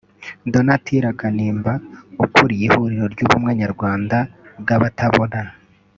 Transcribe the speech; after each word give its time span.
Donatilla 0.53 1.09
Kanimba 1.19 1.73
ukuriye 2.25 2.63
ihuriro 2.67 3.05
ry’ubumwe 3.13 3.51
nyarwanda 3.61 4.17
bw’abatabona 4.61 5.39